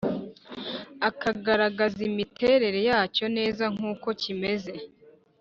[1.09, 4.73] ukagaragaza imiterere yacyo neza nkuko kimeze